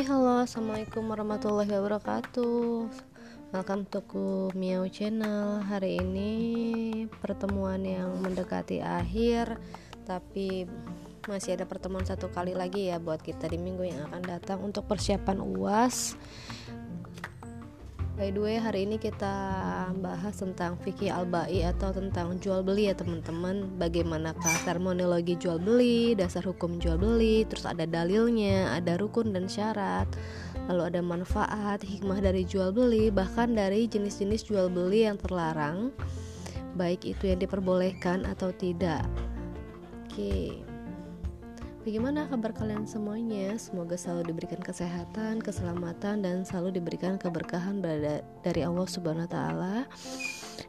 [0.00, 0.48] Hai halo.
[0.48, 2.88] Assalamualaikum warahmatullahi wabarakatuh.
[3.52, 4.00] Welcome to
[4.56, 5.60] Miao Channel.
[5.60, 6.32] Hari ini
[7.20, 9.60] pertemuan yang mendekati akhir
[10.08, 10.64] Tapi
[11.28, 14.88] masih ada pertemuan satu kali lagi ya buat kita di minggu yang akan datang Untuk
[14.88, 16.16] persiapan UAS
[18.20, 19.32] By the way hari ini kita
[19.96, 23.80] bahas tentang fikih al-ba'i atau tentang jual beli ya teman-teman.
[23.80, 30.04] Bagaimanakah terminologi jual beli, dasar hukum jual beli, terus ada dalilnya, ada rukun dan syarat.
[30.68, 35.88] Lalu ada manfaat, hikmah dari jual beli, bahkan dari jenis-jenis jual beli yang terlarang
[36.76, 39.02] Baik itu yang diperbolehkan atau tidak.
[40.06, 40.69] Oke
[41.80, 43.56] Bagaimana kabar kalian semuanya?
[43.56, 47.80] Semoga selalu diberikan kesehatan, keselamatan, dan selalu diberikan keberkahan
[48.44, 49.76] dari Allah Subhanahu wa Ta'ala.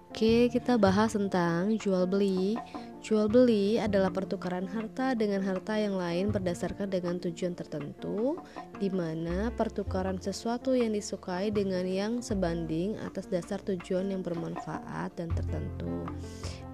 [0.08, 2.56] Oke, kita bahas tentang jual beli.
[3.02, 8.38] Jual beli adalah pertukaran harta dengan harta yang lain berdasarkan dengan tujuan tertentu,
[8.78, 15.34] di mana pertukaran sesuatu yang disukai dengan yang sebanding atas dasar tujuan yang bermanfaat dan
[15.34, 16.06] tertentu.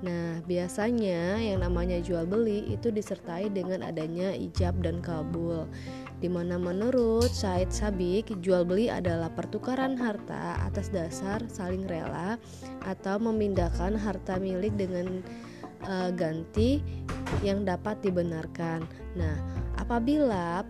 [0.03, 5.63] Nah, biasanya yang namanya jual beli itu disertai dengan adanya ijab dan kabul.
[6.19, 12.35] Di mana menurut Said Sabik, jual beli adalah pertukaran harta atas dasar saling rela
[12.83, 15.23] atau memindahkan harta milik dengan
[15.85, 16.81] uh, ganti
[17.43, 18.87] yang dapat dibenarkan.
[19.19, 19.35] Nah,
[19.77, 20.63] apabila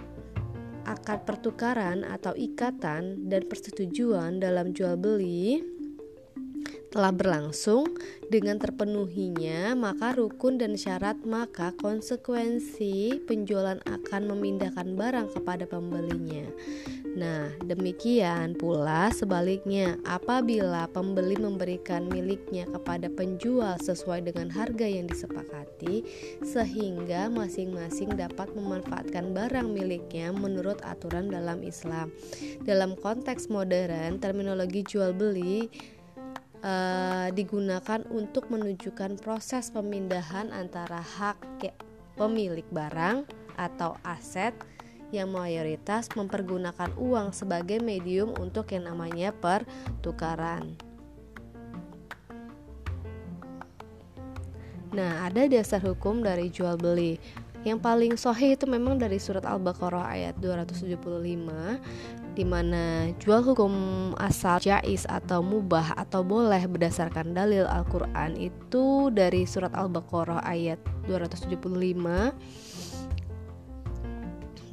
[0.88, 5.77] akad pertukaran atau ikatan dan persetujuan dalam jual beli
[6.97, 7.93] telah berlangsung
[8.33, 16.49] dengan terpenuhinya maka rukun dan syarat maka konsekuensi penjualan akan memindahkan barang kepada pembelinya.
[17.17, 26.05] Nah, demikian pula sebaliknya apabila pembeli memberikan miliknya kepada penjual sesuai dengan harga yang disepakati
[26.45, 32.13] sehingga masing-masing dapat memanfaatkan barang miliknya menurut aturan dalam Islam.
[32.65, 35.69] Dalam konteks modern, terminologi jual beli
[36.67, 41.39] uh, digunakan untuk menunjukkan proses pemindahan antara hak
[42.20, 43.23] pemilik barang
[43.55, 44.52] atau aset
[45.16, 50.76] yang mayoritas mempergunakan uang sebagai medium untuk yang namanya pertukaran.
[54.92, 57.20] Nah, ada dasar hukum dari jual beli.
[57.67, 63.73] Yang paling sahih itu memang dari surat Al-Baqarah ayat 275 di mana jual hukum
[64.21, 70.77] asal jais atau mubah atau boleh berdasarkan dalil Al-Qur'an itu dari surat Al-Baqarah ayat
[71.09, 71.58] 275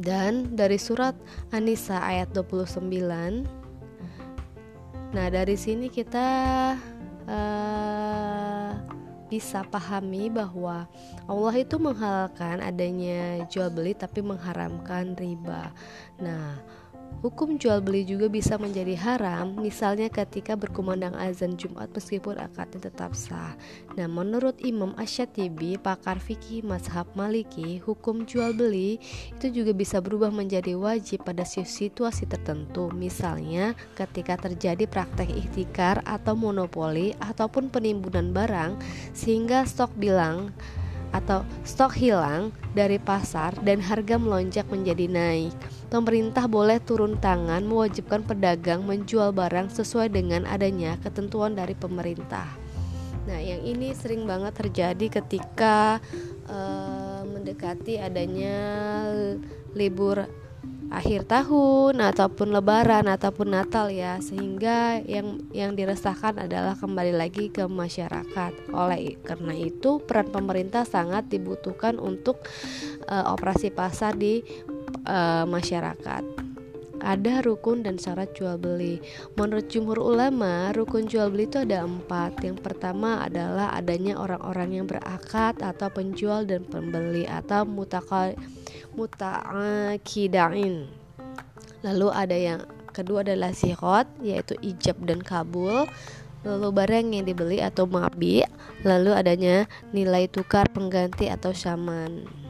[0.05, 1.17] dan dari surat
[1.57, 2.85] An-Nisa ayat 29.
[5.17, 6.29] Nah, dari sini kita
[7.25, 8.71] uh,
[9.33, 10.85] bisa pahami bahwa
[11.25, 15.73] Allah itu menghalalkan adanya jual beli tapi mengharamkan riba.
[16.21, 16.61] Nah,
[17.21, 23.15] Hukum jual beli juga bisa menjadi haram, misalnya ketika berkumandang azan Jumat meskipun akadnya tetap
[23.15, 23.55] sah.
[23.95, 28.99] Nah, menurut Imam Asyatibi, pakar fikih mazhab Maliki, hukum jual beli
[29.31, 36.35] itu juga bisa berubah menjadi wajib pada situasi tertentu, misalnya ketika terjadi praktek ikhtikar atau
[36.35, 38.77] monopoli ataupun penimbunan barang
[39.15, 40.51] sehingga stok bilang
[41.15, 45.55] atau stok hilang dari pasar dan harga melonjak menjadi naik
[45.95, 52.51] pemerintah boleh turun tangan mewajibkan pedagang menjual barang sesuai dengan adanya ketentuan dari pemerintah.
[53.31, 56.03] Nah, yang ini sering banget terjadi ketika
[56.51, 58.59] uh, mendekati adanya
[59.79, 60.27] libur
[60.93, 67.67] akhir tahun ataupun lebaran ataupun Natal ya sehingga yang yang diresahkan adalah kembali lagi ke
[67.67, 72.45] masyarakat oleh karena itu peran pemerintah sangat dibutuhkan untuk
[73.11, 74.45] uh, operasi pasar di
[75.07, 76.23] uh, masyarakat.
[77.05, 78.97] Ada rukun dan syarat jual beli.
[79.37, 82.41] Menurut jumhur ulama, rukun jual beli itu ada empat.
[82.41, 87.69] Yang pertama adalah adanya orang-orang yang berakad atau penjual dan pembeli atau
[88.97, 90.89] muta'akidain.
[91.85, 92.65] Lalu ada yang
[92.97, 95.85] kedua adalah sihot, yaitu ijab dan kabul
[96.45, 98.45] lalu barang yang dibeli atau mabi,
[98.85, 99.65] lalu adanya
[99.97, 102.44] nilai tukar pengganti atau saman.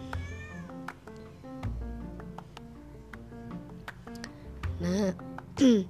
[4.85, 5.17] Nah,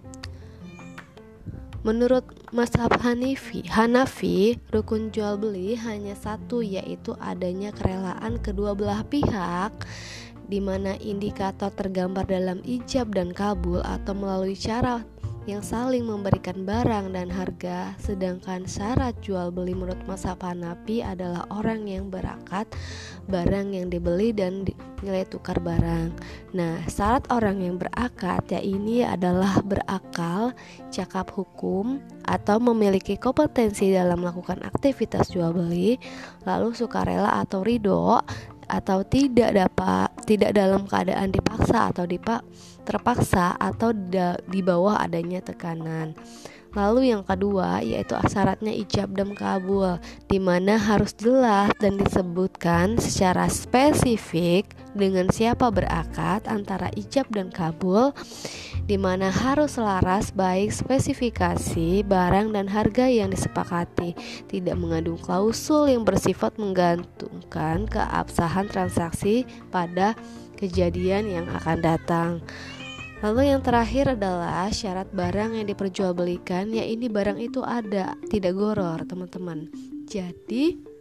[1.86, 2.22] menurut
[2.54, 9.74] Mazhab Hanifi, Hanafi, rukun jual beli hanya satu yaitu adanya kerelaan kedua belah pihak
[10.46, 15.02] di mana indikator tergambar dalam ijab dan kabul atau melalui cara
[15.44, 21.84] yang saling memberikan barang dan harga, sedangkan syarat jual beli menurut mazhab Hanafi adalah orang
[21.84, 22.64] yang berakad
[23.28, 24.64] barang yang dibeli dan
[25.04, 26.16] nilai tukar barang.
[26.56, 30.56] Nah, syarat orang yang berakad ya ini adalah berakal,
[30.88, 36.00] cakap hukum, atau memiliki kompetensi dalam melakukan aktivitas jual beli,
[36.48, 38.16] lalu sukarela atau ridho
[38.68, 42.40] atau tidak dapat tidak dalam keadaan dipaksa atau dipak
[42.84, 43.92] terpaksa atau
[44.48, 46.12] di bawah adanya tekanan.
[46.74, 53.46] Lalu yang kedua yaitu syaratnya ijab dan kabul di mana harus jelas dan disebutkan secara
[53.46, 58.14] spesifik dengan siapa berakad antara ijab dan kabul
[58.86, 64.14] di mana harus selaras baik spesifikasi barang dan harga yang disepakati
[64.48, 70.14] tidak mengandung klausul yang bersifat menggantungkan keabsahan transaksi pada
[70.56, 72.30] kejadian yang akan datang.
[73.24, 79.72] Lalu yang terakhir adalah syarat barang yang diperjualbelikan ya barang itu ada, tidak goror, teman-teman.
[80.04, 80.93] Jadi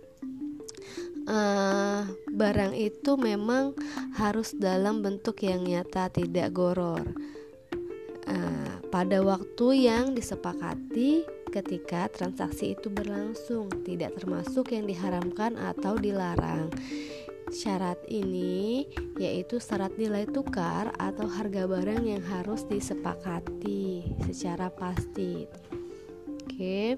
[1.27, 3.75] uh, barang itu memang
[4.17, 7.03] harus dalam bentuk yang nyata, tidak goror.
[8.23, 16.73] Uh, pada waktu yang disepakati ketika transaksi itu berlangsung, tidak termasuk yang diharamkan atau dilarang.
[17.53, 18.89] Syarat ini
[19.21, 25.45] yaitu syarat nilai tukar atau harga barang yang harus disepakati secara pasti.
[26.41, 26.97] Oke,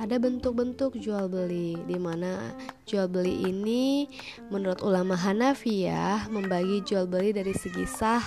[0.00, 2.56] ada bentuk-bentuk jual beli di mana
[2.88, 4.08] jual beli ini
[4.48, 8.24] menurut ulama Hanafiyah membagi jual beli dari segi sah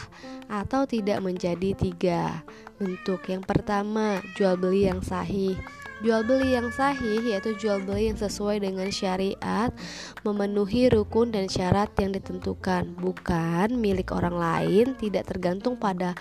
[0.53, 2.45] atau tidak menjadi tiga
[2.77, 3.25] bentuk.
[3.25, 5.57] Yang pertama, jual beli yang sahih
[6.03, 9.71] Jual beli yang sahih yaitu jual beli yang sesuai dengan syariat,
[10.27, 16.11] memenuhi rukun dan syarat yang ditentukan, bukan milik orang lain, tidak tergantung pada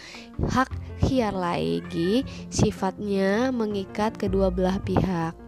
[0.54, 0.70] hak
[1.02, 5.41] hiar lagi, sifatnya mengikat kedua belah pihak.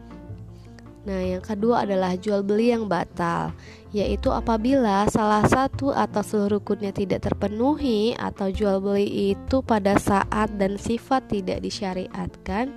[1.05, 3.53] Nah, yang kedua adalah jual beli yang batal,
[3.93, 10.49] yaitu apabila salah satu atau seluruh rukunnya tidak terpenuhi atau jual beli itu pada saat
[10.57, 12.73] dan sifat tidak disyariatkan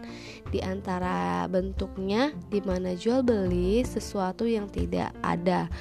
[0.52, 5.72] di antara bentuknya di mana jual beli sesuatu yang tidak ada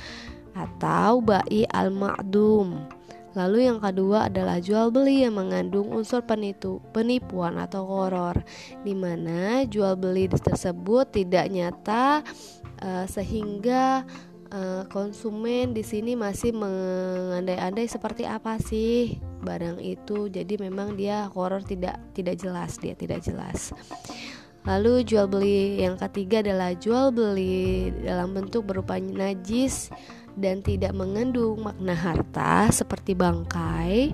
[0.54, 2.95] atau bai al-ma'dum
[3.36, 8.40] Lalu yang kedua adalah jual beli yang mengandung unsur penipu, penipuan atau horor,
[8.80, 12.24] di mana jual beli tersebut tidak nyata
[12.80, 14.08] uh, sehingga
[14.48, 20.32] uh, konsumen di sini masih mengandai-andai seperti apa sih barang itu.
[20.32, 23.76] Jadi memang dia horor tidak tidak jelas, dia tidak jelas.
[24.66, 29.94] Lalu jual beli yang ketiga adalah jual beli dalam bentuk berupa najis
[30.36, 34.12] dan tidak mengandung makna harta seperti bangkai.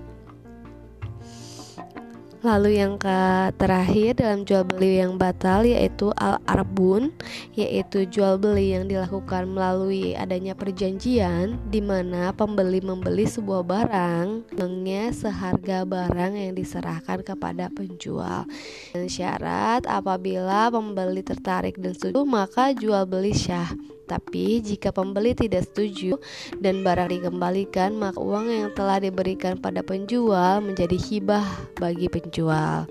[2.43, 7.15] Lalu yang ke terakhir dalam jual beli yang batal yaitu al-arbun
[7.55, 15.15] yaitu jual beli yang dilakukan melalui adanya perjanjian di mana pembeli membeli sebuah barang dengan
[15.15, 18.43] seharga barang yang diserahkan kepada penjual.
[18.91, 23.71] Dan syarat apabila pembeli tertarik dan setuju maka jual beli syah.
[24.03, 26.19] Tapi jika pembeli tidak setuju
[26.59, 31.47] dan barang dikembalikan, maka uang yang telah diberikan pada penjual menjadi hibah
[31.79, 32.85] bagi penjual.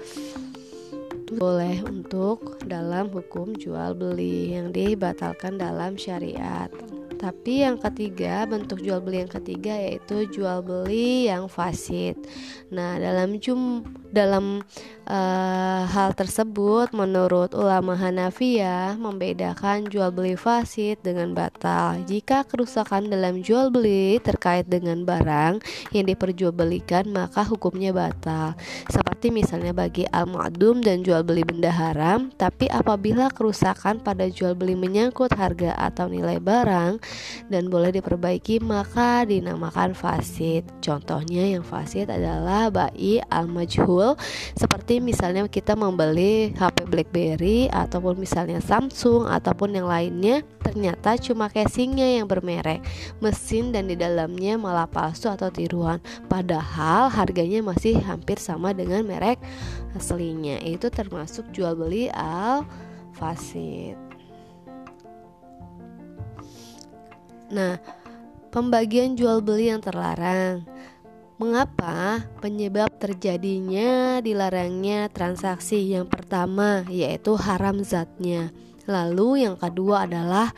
[1.33, 6.69] Boleh untuk dalam hukum jual beli yang dibatalkan dalam syariat.
[7.23, 12.19] Tapi yang ketiga, bentuk jual beli yang ketiga yaitu jual beli yang fasid.
[12.75, 14.67] Nah, dalam jum dalam
[15.07, 22.03] uh, hal tersebut menurut ulama Hanafiyah membedakan jual beli fasid dengan batal.
[22.11, 25.63] Jika kerusakan dalam jual beli terkait dengan barang
[25.95, 28.59] yang diperjualbelikan maka hukumnya batal.
[28.91, 34.75] Seperti misalnya bagi al-ma'dum dan jual beli benda haram, tapi apabila kerusakan pada jual beli
[34.75, 36.99] menyangkut harga atau nilai barang
[37.53, 40.65] dan boleh diperbaiki maka dinamakan fasid.
[40.81, 44.17] Contohnya yang fasid adalah bai al-majhul
[44.57, 52.23] seperti misalnya kita membeli HP BlackBerry ataupun misalnya Samsung ataupun yang lainnya ternyata cuma casingnya
[52.23, 52.81] yang bermerek,
[53.21, 55.99] mesin dan di dalamnya malah palsu atau tiruan.
[56.31, 59.37] Padahal harganya masih hampir sama dengan merek
[59.93, 60.57] aslinya.
[60.65, 62.65] Itu termasuk jual beli al
[63.13, 64.01] fasid.
[67.53, 67.77] Nah,
[68.49, 70.65] pembagian jual beli yang terlarang.
[71.37, 78.49] Mengapa penyebab terjadinya dilarangnya transaksi yang pertama yaitu haram zatnya.
[78.89, 80.55] Lalu yang kedua adalah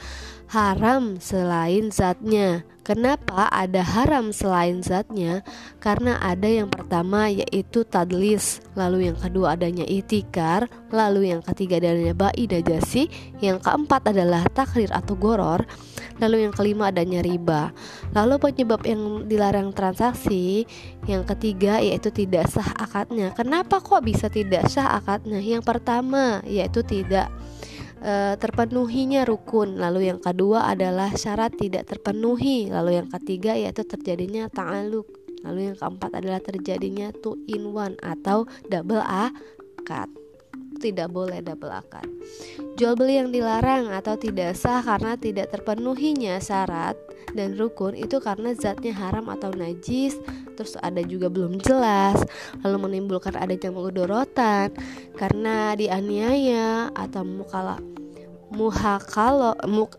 [0.55, 2.63] haram selain zatnya.
[2.87, 5.43] Kenapa ada haram selain zatnya?
[5.83, 12.15] Karena ada yang pertama yaitu tadlis, lalu yang kedua adanya itikar, lalu yang ketiga adanya
[12.15, 13.11] ba'i dajasi,
[13.43, 15.67] yang keempat adalah takrir atau goror,
[16.23, 17.75] lalu yang kelima adanya riba.
[18.15, 20.69] Lalu penyebab yang dilarang transaksi,
[21.11, 23.35] yang ketiga yaitu tidak sah akadnya.
[23.35, 25.43] Kenapa kok bisa tidak sah akadnya?
[25.43, 27.33] Yang pertama yaitu tidak
[28.05, 29.81] e, terpenuhinya rukun.
[29.81, 32.69] Lalu yang kedua adalah syarat tidak terpenuhi.
[32.69, 35.09] Lalu yang ketiga yaitu terjadinya ta'aluk.
[35.45, 40.09] Lalu yang keempat adalah terjadinya two in one atau double akad.
[40.81, 42.05] Tidak boleh double akad.
[42.77, 46.97] Jual beli yang dilarang atau tidak sah karena tidak terpenuhinya syarat
[47.35, 50.17] dan rukun itu karena zatnya haram atau najis
[50.55, 52.23] terus ada juga belum jelas
[52.63, 54.71] lalu menimbulkan adanya mudorotan
[55.19, 57.83] karena dianiaya atau mukala
[58.55, 59.99] muhakalo muk,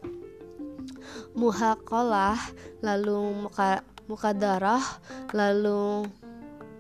[1.36, 2.40] muhakolah
[2.80, 4.84] lalu muka mukadarah
[5.34, 6.08] lalu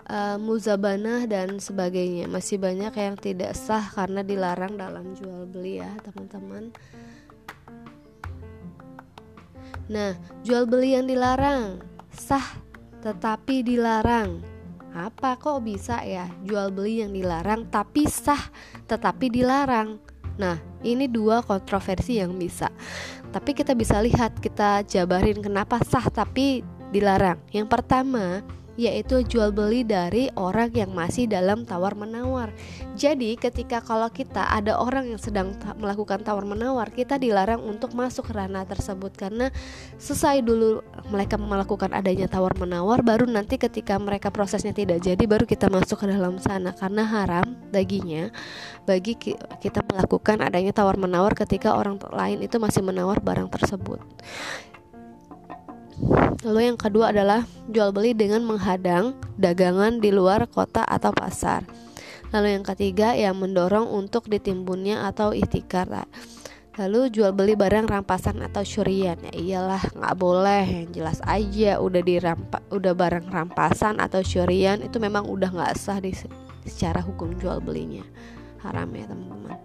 [0.09, 2.29] uh, muzabanah dan sebagainya.
[2.29, 6.71] Masih banyak yang tidak sah karena dilarang dalam jual beli ya teman-teman.
[9.85, 12.45] Nah jual beli yang dilarang sah
[13.01, 14.41] tetapi dilarang.
[14.95, 18.39] Apa kok bisa ya jual beli yang dilarang tapi sah
[18.87, 19.99] tetapi dilarang
[20.35, 22.67] Nah, ini dua kontroversi yang bisa.
[23.31, 27.39] Tapi kita bisa lihat, kita jabarin kenapa sah tapi dilarang.
[27.51, 28.43] Yang pertama,
[28.75, 32.51] yaitu jual beli dari orang yang masih dalam tawar menawar.
[32.95, 38.31] Jadi, ketika kalau kita ada orang yang sedang melakukan tawar menawar, kita dilarang untuk masuk
[38.31, 39.51] ranah tersebut karena
[39.99, 45.47] selesai dulu mereka melakukan adanya tawar menawar, baru nanti ketika mereka prosesnya tidak jadi, baru
[45.47, 48.31] kita masuk ke dalam sana karena haram baginya
[48.85, 49.17] bagi
[49.59, 53.99] kita melakukan adanya tawar menawar ketika orang lain itu masih menawar barang tersebut.
[56.43, 61.63] Lalu yang kedua adalah jual beli dengan menghadang dagangan di luar kota atau pasar.
[62.35, 65.87] Lalu yang ketiga yang mendorong untuk ditimbunnya atau ikhtikar.
[66.75, 72.03] Lalu jual beli barang rampasan atau syurian ya iyalah nggak boleh yang jelas aja udah
[72.03, 76.11] dirampa udah barang rampasan atau syurian itu memang udah nggak sah di
[76.67, 78.03] secara hukum jual belinya
[78.59, 79.59] haram ya teman-teman.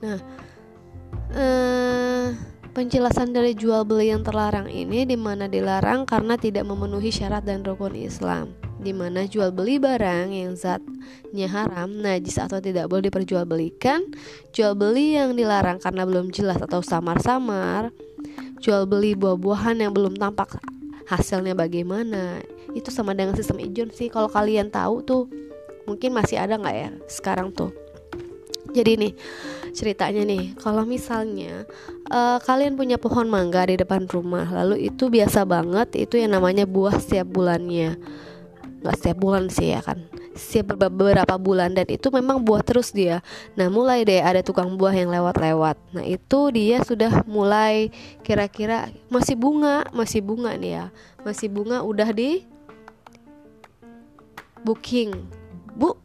[0.00, 0.20] Nah,
[1.36, 1.83] eh,
[2.74, 7.62] Penjelasan dari jual beli yang terlarang ini di mana dilarang karena tidak memenuhi syarat dan
[7.62, 8.50] rukun Islam
[8.82, 14.10] Di mana jual beli barang yang zatnya haram, najis atau tidak boleh diperjualbelikan
[14.50, 17.94] Jual beli yang dilarang karena belum jelas atau samar-samar
[18.58, 20.58] Jual beli buah-buahan yang belum tampak
[21.06, 22.42] hasilnya bagaimana
[22.74, 24.10] Itu sama dengan sistem ijon sih.
[24.10, 25.30] Kalau kalian tahu tuh
[25.86, 27.70] mungkin masih ada nggak ya sekarang tuh?
[28.74, 29.12] Jadi nih
[29.74, 30.54] ceritanya nih.
[30.56, 31.66] Kalau misalnya
[32.08, 36.64] uh, kalian punya pohon mangga di depan rumah lalu itu biasa banget itu yang namanya
[36.64, 37.98] buah setiap bulannya.
[38.80, 40.06] Nggak setiap bulan sih ya kan?
[40.38, 43.20] Setiap beberapa bulan dan itu memang buah terus dia.
[43.58, 45.76] Nah mulai deh ada tukang buah yang lewat-lewat.
[45.92, 47.90] Nah itu dia sudah mulai
[48.22, 50.86] kira-kira masih bunga masih bunga nih ya.
[51.26, 52.44] Masih bunga udah di
[54.62, 55.12] booking.
[55.74, 55.98] Bu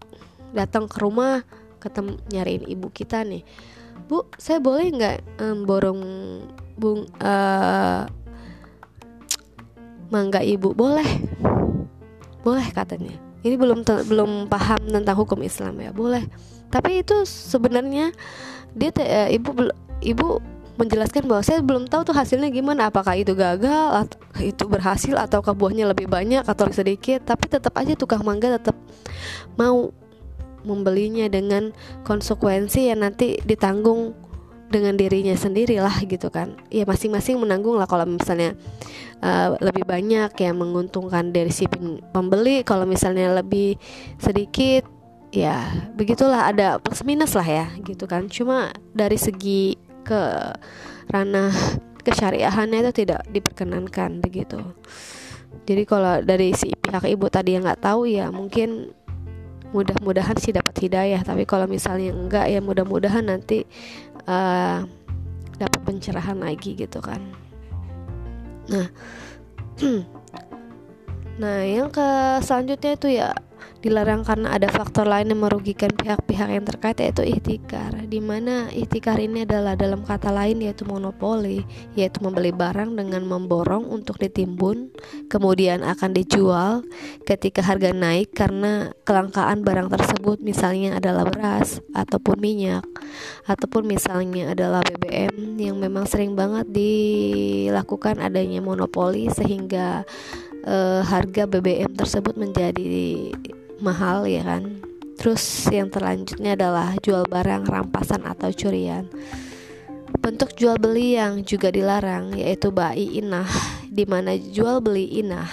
[0.49, 1.45] datang ke rumah
[1.79, 3.43] ketemu nyariin ibu kita nih.
[4.05, 6.01] Bu saya boleh nggak um, borong
[6.75, 8.05] bung uh,
[10.11, 10.75] mangga ibu?
[10.75, 11.07] Boleh.
[12.43, 13.15] Boleh katanya.
[13.39, 15.91] Ini belum belum paham tentang hukum Islam ya.
[15.95, 16.27] Boleh.
[16.69, 18.11] Tapi itu sebenarnya
[18.75, 19.51] dia uh, ibu
[20.03, 20.27] ibu
[20.79, 22.87] menjelaskan bahwa saya belum tahu tuh hasilnya gimana.
[22.87, 27.27] Apakah itu gagal atau itu berhasil atau buahnya lebih banyak atau sedikit.
[27.27, 28.75] Tapi tetap aja tukang mangga tetap
[29.59, 29.91] mau
[30.63, 31.71] membelinya dengan
[32.03, 34.15] konsekuensi yang nanti ditanggung
[34.69, 36.53] dengan dirinya sendiri lah gitu kan.
[36.69, 38.53] Ya masing-masing menanggung lah kalau misalnya
[39.25, 41.65] uh, lebih banyak yang menguntungkan dari si
[42.13, 42.61] pembeli.
[42.61, 43.75] Kalau misalnya lebih
[44.21, 44.85] sedikit
[45.29, 45.61] ya
[45.93, 48.29] begitulah ada plus minus lah ya gitu kan.
[48.29, 49.73] Cuma dari segi
[50.05, 50.53] ke
[51.09, 51.53] ranah
[52.05, 54.61] kesyariahannya itu tidak diperkenankan begitu.
[55.65, 58.93] Jadi kalau dari si pihak ibu tadi yang nggak tahu ya mungkin
[59.75, 61.21] mudah-mudahan sih dapat hidayah.
[61.21, 63.65] Tapi kalau misalnya enggak ya mudah-mudahan nanti
[64.25, 64.85] uh,
[65.59, 67.19] dapat pencerahan lagi gitu kan.
[68.69, 68.87] Nah
[71.41, 72.07] nah yang ke
[72.43, 73.31] selanjutnya itu ya
[73.79, 79.15] dilarang karena ada faktor lain yang merugikan pihak-pihak yang terkait yaitu ihtikar di mana ihtikar
[79.19, 81.63] ini adalah dalam kata lain yaitu monopoli
[81.95, 84.91] yaitu membeli barang dengan memborong untuk ditimbun
[85.31, 86.83] kemudian akan dijual
[87.23, 92.83] ketika harga naik karena kelangkaan barang tersebut misalnya adalah beras ataupun minyak
[93.47, 100.03] ataupun misalnya adalah BBM yang memang sering banget dilakukan adanya monopoli sehingga
[100.69, 103.33] uh, harga BBM tersebut menjadi
[103.81, 104.77] mahal ya kan?
[105.17, 105.41] Terus
[105.73, 109.09] yang terlanjutnya adalah jual barang rampasan atau curian.
[110.21, 113.49] Bentuk jual beli yang juga dilarang yaitu bai inah
[113.89, 115.49] di mana jual beli inah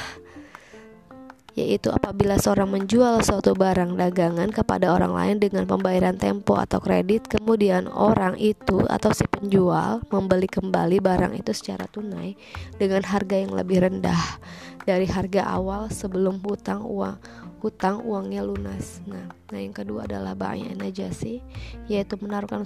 [1.57, 7.33] yaitu apabila seorang menjual suatu barang dagangan kepada orang lain dengan pembayaran tempo atau kredit,
[7.33, 12.37] kemudian orang itu atau si penjual membeli kembali barang itu secara tunai
[12.77, 14.21] dengan harga yang lebih rendah
[14.85, 17.17] dari harga awal sebelum hutang uang
[17.65, 19.01] hutang uangnya lunas.
[19.09, 21.41] Nah, nah yang kedua adalah ba'ya najasi,
[21.89, 22.63] yaitu menaruhkan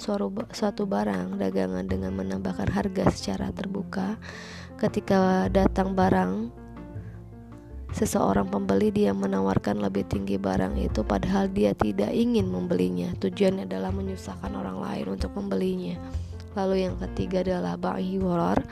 [0.50, 4.18] suatu barang dagangan dengan menambahkan harga secara terbuka.
[4.76, 6.59] Ketika datang barang
[7.94, 13.10] seseorang pembeli dia menawarkan lebih tinggi barang itu padahal dia tidak ingin membelinya.
[13.18, 15.98] Tujuannya adalah menyusahkan orang lain untuk membelinya.
[16.58, 18.66] Lalu yang ketiga adalah ba'i warar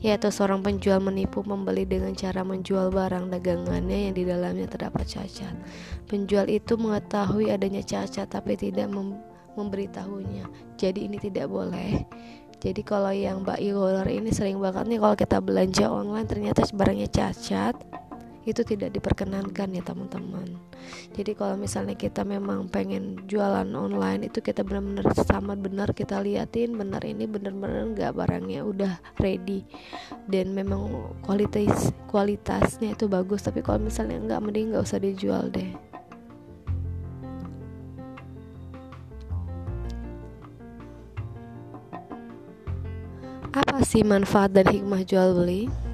[0.00, 5.52] yaitu seorang penjual menipu pembeli dengan cara menjual barang dagangannya yang di dalamnya terdapat cacat.
[6.08, 9.20] Penjual itu mengetahui adanya cacat tapi tidak mem
[9.58, 10.46] memberitahunya.
[10.78, 12.06] Jadi ini tidak boleh.
[12.62, 17.10] Jadi kalau yang ba'i warar ini sering banget nih kalau kita belanja online ternyata barangnya
[17.10, 17.74] cacat
[18.48, 20.56] itu tidak diperkenankan ya teman-teman.
[21.12, 26.80] Jadi kalau misalnya kita memang pengen jualan online itu kita benar-benar sama benar kita liatin
[26.80, 29.68] benar ini benar-benar nggak barangnya udah ready.
[30.24, 33.44] Dan memang kualitas kualitasnya itu bagus.
[33.44, 35.76] Tapi kalau misalnya nggak mending nggak usah dijual deh.
[43.48, 45.87] Apa sih manfaat dan hikmah jual beli?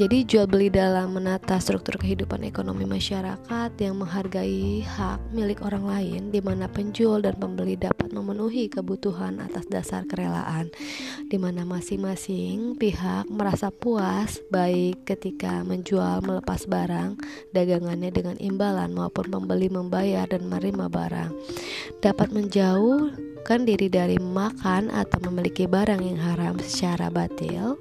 [0.00, 6.32] Jadi jual beli dalam menata struktur kehidupan ekonomi masyarakat yang menghargai hak milik orang lain
[6.32, 10.72] di mana penjual dan pembeli dapat memenuhi kebutuhan atas dasar kerelaan
[11.28, 17.20] di mana masing-masing pihak merasa puas baik ketika menjual melepas barang
[17.52, 21.30] dagangannya dengan imbalan maupun pembeli membayar dan menerima barang.
[22.00, 27.76] Dapat menjauhkan diri dari makan atau memiliki barang yang haram secara batil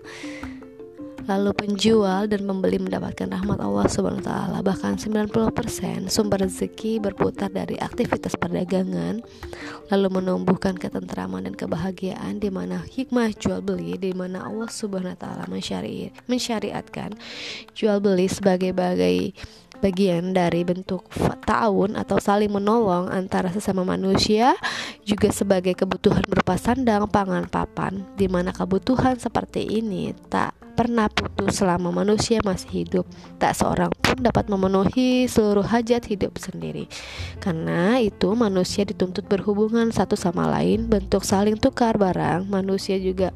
[1.29, 4.65] Lalu penjual dan pembeli mendapatkan rahmat Allah Subhanahu taala.
[4.65, 9.21] Bahkan 90% sumber rezeki berputar dari aktivitas perdagangan
[9.93, 15.45] lalu menumbuhkan ketentraman dan kebahagiaan di mana hikmah jual beli di mana Allah Subhanahu taala
[15.45, 17.13] mensyari mensyariatkan
[17.77, 19.37] jual beli sebagai bagai
[19.79, 21.07] bagian dari bentuk
[21.47, 24.53] ta'awun atau saling menolong antara sesama manusia
[25.07, 31.59] juga sebagai kebutuhan berupa sandang, pangan, papan di mana kebutuhan seperti ini tak pernah putus
[31.59, 33.05] selama manusia masih hidup.
[33.35, 36.87] Tak seorang pun dapat memenuhi seluruh hajat hidup sendiri.
[37.43, 42.47] Karena itu manusia dituntut berhubungan satu sama lain, bentuk saling tukar barang.
[42.47, 43.35] Manusia juga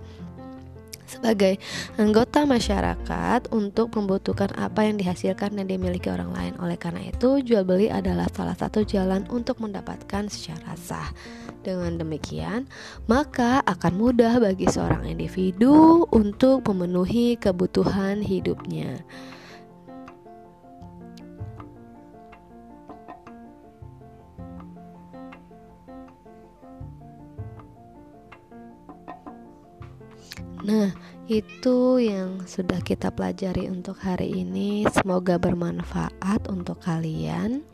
[1.13, 1.61] sebagai
[2.01, 6.53] anggota masyarakat untuk membutuhkan apa yang dihasilkan dan dimiliki orang lain.
[6.57, 11.13] Oleh karena itu, jual beli adalah salah satu jalan untuk mendapatkan secara sah.
[11.63, 12.67] Dengan demikian,
[13.07, 18.99] maka akan mudah bagi seorang individu untuk memenuhi kebutuhan hidupnya.
[30.63, 30.95] Nah,
[31.27, 34.87] itu yang sudah kita pelajari untuk hari ini.
[34.95, 37.67] Semoga bermanfaat untuk kalian.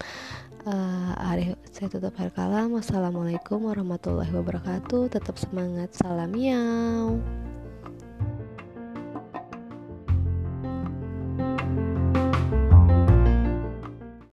[0.65, 2.73] Uh, Arif, saya tutup akhir kalam.
[2.73, 5.13] Wassalamualaikum warahmatullahi wabarakatuh.
[5.13, 7.21] Tetap semangat salam miau